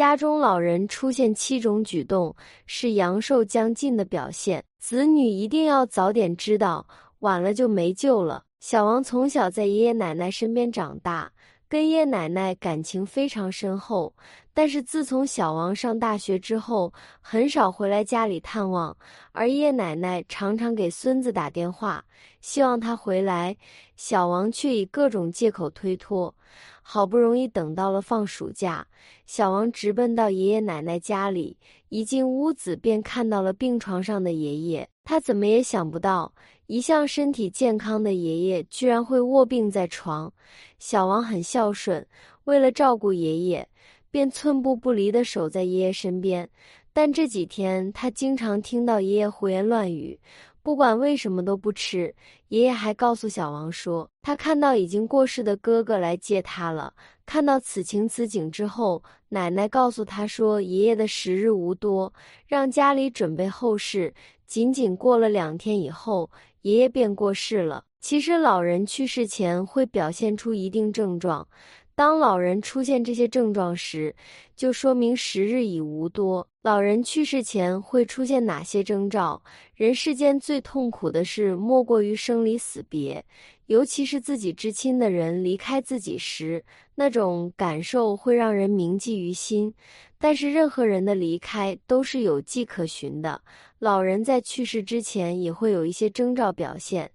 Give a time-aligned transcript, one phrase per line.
[0.00, 6.86] 家中老人出现七种举动，是阳寿将尽的表现，子女一定要早点知道，
[7.18, 8.44] 晚了就没救了。
[8.60, 11.30] 小王从小在爷爷奶奶身边长大。
[11.70, 14.12] 跟爷爷奶奶感情非常深厚，
[14.52, 18.96] 但是自从小王上大学之后，很少回来家里探望，
[19.30, 22.04] 而爷爷奶奶常常给孙子打电话，
[22.40, 23.56] 希望他回来，
[23.94, 26.34] 小王却以各种借口推脱。
[26.82, 28.84] 好不容易等到了放暑假，
[29.24, 31.56] 小王直奔到爷爷奶奶家里，
[31.88, 36.34] 一进屋子便看到了病床上的爷爷，他怎么也想不到。
[36.70, 40.32] 一向身体健康的爷爷居然会卧病在床，
[40.78, 42.06] 小王很孝顺，
[42.44, 43.66] 为了照顾爷爷，
[44.08, 46.48] 便寸步不离地守在爷爷身边。
[46.92, 50.16] 但这几天他经常听到爷爷胡言乱语，
[50.62, 52.14] 不管为什么都不吃。
[52.50, 56.94] 爷爷还告诉小王说，他看到已经过世的哥哥来接他了。
[57.26, 62.12] 看到此情此景之后，奶奶告诉他说，爷爷的时日无多，
[62.46, 64.14] 让家里准备后事。
[64.46, 66.30] 仅仅过了两天以后。
[66.62, 67.84] 爷爷便过世了。
[68.00, 71.46] 其实，老人去世前会表现出一定症状，
[71.94, 74.14] 当老人出现这些症状时，
[74.56, 76.48] 就说明时日已无多。
[76.62, 79.42] 老人去世前会出现哪些征兆？
[79.74, 83.24] 人世间最痛苦的事，莫过于生离死别，
[83.66, 86.64] 尤其是自己至亲的人离开自己时，
[86.94, 89.74] 那种感受会让人铭记于心。
[90.22, 93.40] 但是，任何人的离开都是有迹可循的。
[93.78, 97.10] 老人在去世之前也会有一些征兆表现。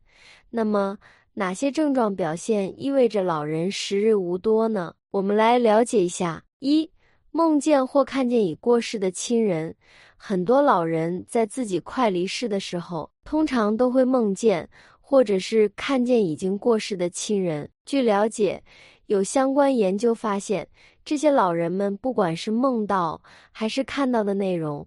[0.49, 0.97] 那么，
[1.35, 4.95] 哪些症状表现意味着老人时日无多呢？
[5.11, 6.89] 我们来了解一下：一、
[7.29, 9.75] 梦见或看见已过世的亲人。
[10.17, 14.67] 很多老人在自己快离世的时候，通常都会梦见
[14.99, 17.69] 或者是看见已经过世的亲人。
[17.85, 18.63] 据了解，
[19.05, 20.67] 有相关研究发现，
[21.05, 24.85] 这些老人们不管是梦到还是看到的内容。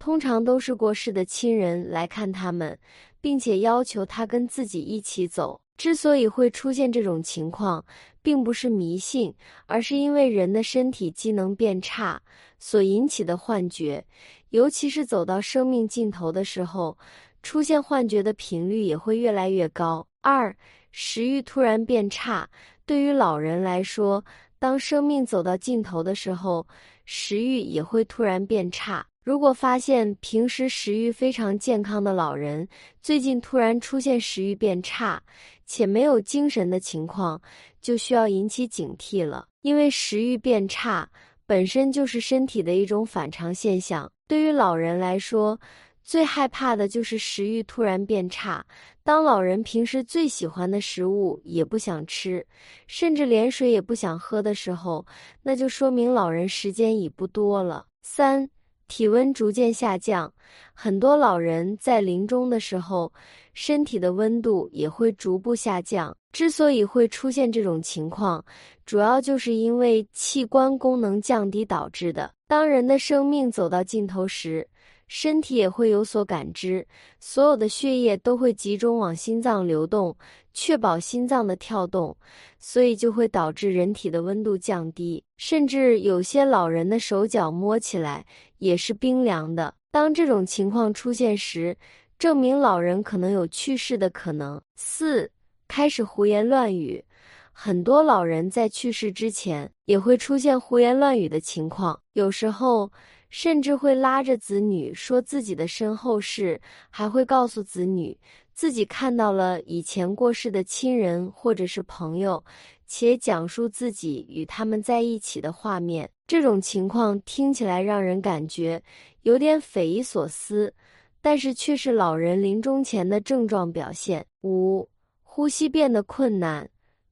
[0.00, 2.78] 通常都是过世的亲人来看他们，
[3.20, 5.60] 并且要求他跟自己一起走。
[5.76, 7.84] 之所以会出现这种情况，
[8.20, 9.34] 并不是迷信，
[9.66, 12.20] 而是因为人的身体机能变差
[12.58, 14.04] 所引起的幻觉。
[14.50, 16.98] 尤其是走到生命尽头的时候，
[17.42, 20.06] 出现幻觉的频率也会越来越高。
[20.22, 20.54] 二、
[20.92, 22.48] 食欲突然变差，
[22.84, 24.24] 对于老人来说，
[24.60, 26.66] 当生命走到尽头的时候，
[27.06, 29.04] 食欲也会突然变差。
[29.24, 32.68] 如果发现平时食欲非常健康的老人，
[33.00, 35.22] 最近突然出现食欲变差
[35.64, 37.40] 且没有精神的情况，
[37.80, 39.46] 就需要引起警惕了。
[39.62, 41.08] 因为食欲变差
[41.46, 44.12] 本身就是身体的一种反常现象。
[44.28, 45.58] 对于老人来说，
[46.02, 48.64] 最害怕的就是食欲突然变差。
[49.02, 52.46] 当老人平时最喜欢的食物也不想吃，
[52.86, 55.04] 甚至连水也不想喝的时候，
[55.42, 57.86] 那就说明老人时间已不多了。
[58.02, 58.48] 三。
[58.88, 60.34] 体温逐渐下降，
[60.74, 63.12] 很多老人在临终的时候，
[63.54, 66.12] 身体的温度也会逐步下降。
[66.32, 68.44] 之所以会出现这种情况，
[68.84, 72.32] 主要就是因为器官功能降低导致的。
[72.48, 74.66] 当人的生命走到尽头时，
[75.12, 76.86] 身体也会有所感知，
[77.18, 80.16] 所有的血液都会集中往心脏流动，
[80.54, 82.16] 确保心脏的跳动，
[82.60, 88.24] 所以就会导致人体的温度降低，甚至有些老人的手脚摸起来
[88.58, 89.74] 也是冰凉的。
[89.90, 91.76] 当这种情况出现时，
[92.16, 94.62] 证明老人可能有去世的可能。
[94.76, 95.28] 四，
[95.66, 97.04] 开始胡言乱语，
[97.50, 102.92] 很多老人在去世之前也会出现胡言乱语的情况，有时候。
[103.30, 106.60] 甚至会拉着子女说自己的身后事，
[106.90, 108.16] 还会告诉子女
[108.52, 112.44] 自己看到了以前过世的亲人或者是朋友，
[112.86, 116.10] 且讲述自己与他们在一起的画面。
[116.26, 118.82] 这种情况听起来让人感觉
[119.22, 120.72] 有点匪夷所思，
[121.20, 124.24] 但是却是老人临终前的症状表现。
[124.42, 124.88] 五、
[125.22, 126.68] 呼吸变得困难。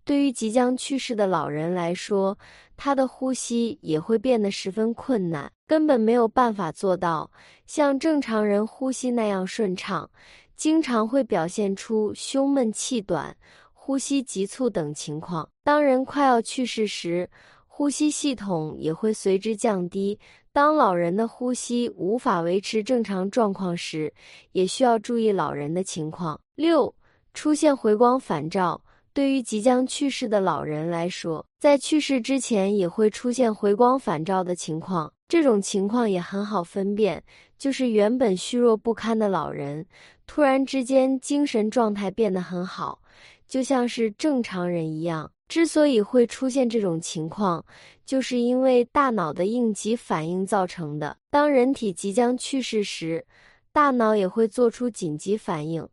[0.09, 2.39] 对于即将去世的老人来说，
[2.79, 7.31] 他的呼吸也会变得十分困难，根本没有办法做到
[7.67, 10.11] 像正常人呼吸那样顺畅，
[10.57, 13.37] 经常会表现出胸闷气短、
[13.75, 15.47] 呼吸急促等情况。
[15.63, 17.29] 当人快要去世时，
[17.67, 20.19] 呼吸系统也会随之降低。
[20.55, 24.11] 当老人的呼吸无法维持正常状况时，
[24.53, 26.41] 也需要注意老人的情况。
[26.55, 26.95] 六、
[27.35, 28.81] 出现回光返照。
[29.19, 35.13] 对于即将去世的老人来说，在去世之前也会出现回光返照的情况。
[35.27, 37.21] 这种情况也很好分辨，
[37.59, 39.85] 就是原本虚弱不堪的老人，
[40.29, 43.03] 突然之间精神状态变得很好，
[43.49, 45.29] 就像是正常人一样。
[45.49, 47.65] 之所以会出现这种情况，
[48.07, 51.17] 就是因为大脑的应急反应造成的。
[51.29, 53.27] 当人体即将去世时，
[53.73, 55.87] 大脑也会做出紧急反应，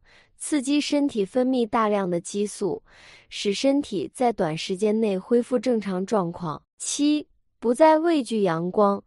[0.48, 2.84] 刺激身体分泌大量的激素，
[3.30, 6.62] 使身体在短时间内恢复正常状况。
[6.78, 7.28] 七，
[7.60, 9.04] 不再畏惧阳光。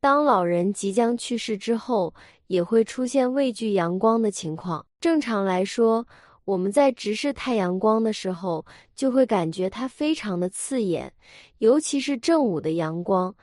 [0.00, 2.14] 当老人即将去世之后，
[2.46, 4.86] 也会出现畏惧阳光的情况。
[4.98, 6.06] 正常来说，
[6.46, 8.64] 我们在直视太阳光的时候，
[8.94, 11.12] 就会感觉它非常的刺眼，
[11.58, 13.34] 尤其是正午的阳光，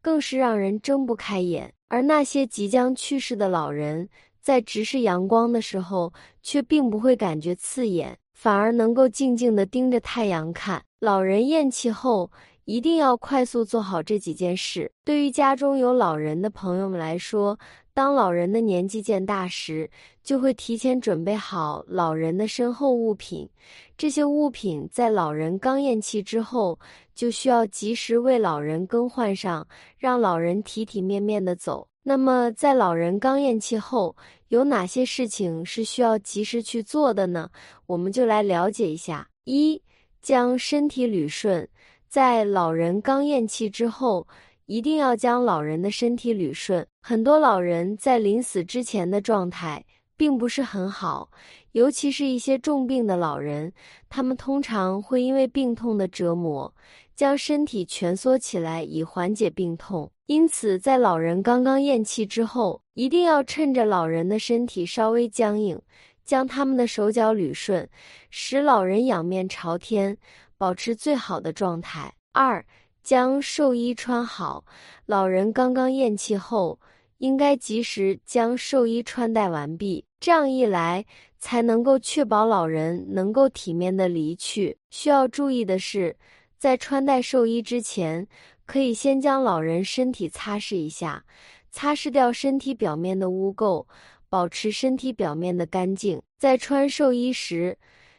[0.00, 1.74] 更是让人睁不开眼。
[1.88, 4.08] 而那些即将去世的老人，
[4.44, 6.12] 在直视阳光的时候，
[6.42, 10.84] 却并不会感觉刺眼，反而能够静静地盯着太阳看。
[11.00, 12.30] 老人咽气后，
[12.66, 14.92] 一定要快速做好这几件事。
[15.02, 17.58] 对于家中有老人的朋友们来说，
[17.94, 19.88] 当老人的年纪渐大时，
[20.22, 23.48] 就会提前准备好老人的身后物品。
[23.96, 26.78] 这些物品在老人刚咽气之后，
[27.14, 31.88] 就需要及时为老人更换上，让老人体体面面的走。
[32.04, 34.14] 那么，在老人刚咽气后，
[34.46, 37.50] 有哪些事情是需要及时去做的呢？
[37.86, 39.82] 我们就来了解一下：一、
[40.22, 41.68] 将身体捋顺，
[42.08, 44.26] 在老人刚咽气之后。
[44.66, 46.86] 一定要将老人的身体捋顺。
[47.02, 49.84] 很多老人在临死之前的状态
[50.16, 51.30] 并不是很好，
[51.72, 53.70] 尤其是一些重病的老人，
[54.08, 56.74] 他们通常会因为病痛的折磨，
[57.14, 60.10] 将身体蜷缩起来以缓解病痛。
[60.26, 65.80] 因此，在老人刚刚咽气之后，一定要趁着老人的身体稍微僵硬，
[66.24, 67.88] 将他们的手脚捋顺，
[68.30, 70.16] 使老人仰面朝天，
[70.56, 72.14] 保持最好的状态。
[72.32, 72.64] 二。
[73.02, 74.64] 将寿衣穿好，
[75.04, 76.80] 老人刚刚咽气后，
[77.18, 80.06] 应该及时将寿衣穿戴完毕。
[80.18, 81.04] 这样一来，
[81.38, 84.78] 才能够确保老人能够体面的离去。
[84.88, 86.16] 需要注意的是，
[86.58, 88.26] 在穿戴寿衣之前，
[88.64, 91.24] 可以先将老人身体擦拭一下，
[91.70, 93.86] 擦拭掉身体表面的污垢，
[94.28, 96.22] 保持身体表面的干净。
[96.38, 97.78] 在穿寿衣时，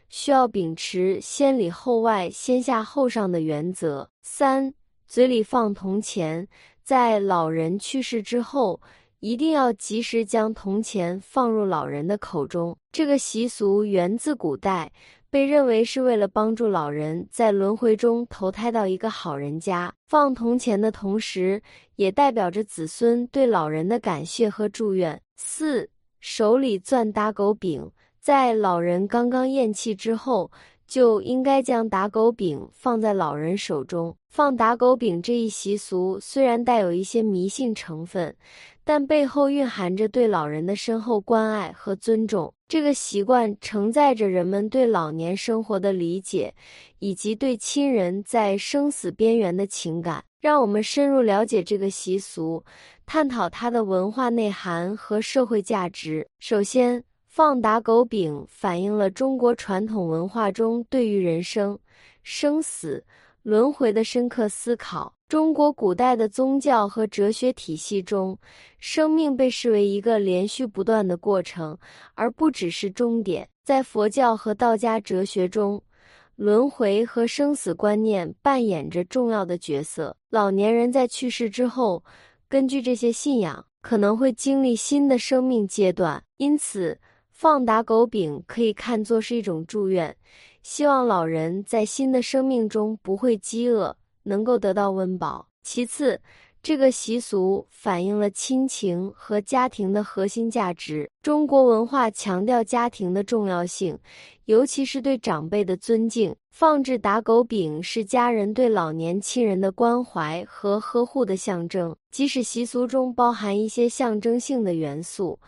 [0.10, 4.10] 需要秉持先里后外、先下后上的原则。
[4.22, 4.74] 三、
[5.08, 6.48] 嘴里放铜钱，
[6.84, 8.80] 在老人去世之后，
[9.20, 12.78] 一定要及时将铜钱放入老人的口中。
[12.92, 14.92] 这个习俗源自古代，
[15.36, 19.94] 被认为是为了帮助老人在轮回中投胎到一个好人家。
[20.08, 21.62] 放铜钱的同时，
[21.98, 25.22] 也代表着子孙对老人的感谢和祝愿。
[25.36, 25.90] 四、
[26.22, 27.92] 手里攥打狗饼。
[28.22, 30.50] 在老人刚刚咽气之后，
[30.88, 34.16] 就应该将打狗饼放在老人手中。
[34.30, 38.34] 放打狗饼这一习俗虽然带有一些迷信成分，
[38.86, 42.54] 但背后蕴含着对老人的深厚关爱和尊重。
[42.68, 46.54] 这个习惯承载着人们对老年生活的理解，
[47.00, 50.24] 以及对亲人在生死边缘的情感。
[50.40, 52.64] 让我们深入了解这个习俗，
[53.08, 56.28] 探讨它的文化内涵和社会价值。
[56.40, 61.80] 首先，放打狗饼反映了中国传统文化中对于人生、
[62.22, 63.04] 生死、
[63.42, 65.14] 轮回的深刻思考。
[65.27, 68.38] 中国古代的宗教和哲学体系中，
[68.77, 71.75] 生命被视为一个连续不断的过程，
[72.13, 73.50] 而不只是终点。
[73.63, 75.81] 在佛教和道家哲学中，
[76.36, 80.16] 轮回和生死观念扮演着重要的角色。
[80.30, 82.04] 老年人在去世之后，
[82.48, 87.00] 根据这些信仰，可能会经历新的生命阶段，因此。
[87.32, 90.15] 放打狗饼可以看作是一种祝愿，
[90.63, 95.48] 希望老人在新的生命中不会饥饿，能够得到温饱。
[95.63, 96.20] 其次，
[96.62, 101.10] 这个习俗反映了亲情和家庭的核心价值。
[101.24, 103.98] 中国文化强调家庭的重要性，
[104.46, 106.36] 尤其是对长辈的尊敬。
[106.51, 115.39] 放置打狗饼是家人对老年亲人的关怀和呵护的象征，即使习俗中包含一些象征性的元素。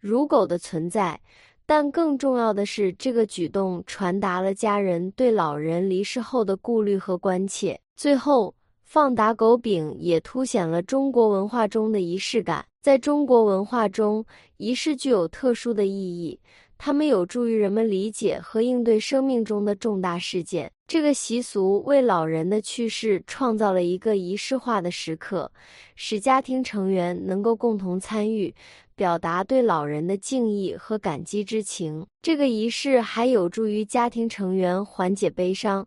[0.00, 1.20] 如狗的存在，
[1.66, 7.80] 但更重要的是，这个举动传达了家人对老人离世后的顾虑和关切。
[7.96, 12.64] 最后，放打狗饼也凸显了中国文化中的仪式感。
[12.82, 14.24] 在中国文化中，
[14.58, 16.38] 仪式具有特殊的意义。
[16.76, 20.70] 它们有助于人们理解和应对生命中的重大事件。
[20.86, 25.50] 这个习俗为老人的去世创造了一个仪式化的时刻，
[25.94, 28.54] 使家庭成员能够共同参与，
[28.94, 32.06] 表达对老人的敬意和感激之情。
[32.22, 35.86] 这个仪式还有助于家庭成员缓解悲伤，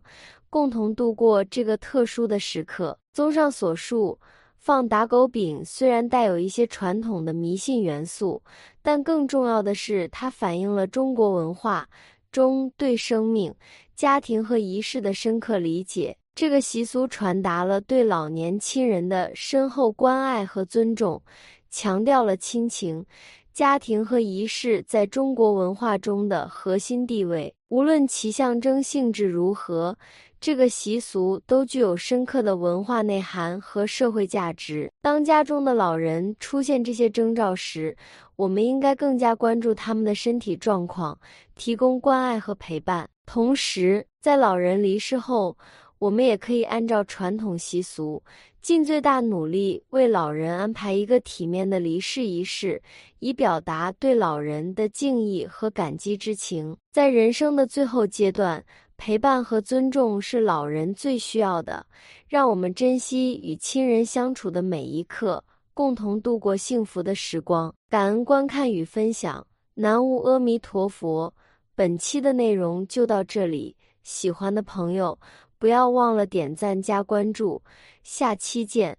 [0.50, 2.98] 共同度过这个特殊的时刻。
[3.12, 4.18] 综上所述。
[4.60, 8.42] 放打狗饼虽然带有一些传统的迷信元素，
[8.82, 11.88] 但更重要的是，它反映了中国文化
[12.32, 13.54] 中对生命、
[13.94, 16.18] 家庭和仪式的深刻理解。
[16.34, 21.22] 这个习俗传达了对老年亲人的深厚关爱和尊重，
[21.70, 23.04] 强调了亲情、
[23.52, 27.54] 家庭和仪式在中国文化中的核心地位。
[27.68, 29.96] 无论其象征性质如何。
[30.40, 34.88] 这个习俗都具有深刻的文化内涵和社会价值。
[35.02, 37.96] 当家中的老人出现这些征兆时，
[38.36, 41.18] 我们应该更加关注他们的身体状况，
[41.56, 43.10] 提供关爱和陪伴。
[43.26, 45.58] 同时，在老人离世后，
[45.98, 48.22] 我们也可以按照传统习俗，
[48.60, 52.82] 尽最大努力为老人安排一个体面的离世仪式，
[53.18, 56.76] 以表达对老人的敬意和感激之情。
[56.92, 58.64] 在人生的最后阶段。
[59.00, 61.86] 陪伴和尊重是老人最需要的，
[62.26, 67.72] 让我们珍惜与亲人相处的每一刻，共同度过幸福的时光。
[67.88, 71.32] 感恩观看与分享，南无阿弥陀佛。
[71.76, 75.16] 本期的内容就到这里，喜欢的朋友
[75.58, 77.62] 不要忘了点赞加关注，
[78.02, 78.96] 下期见。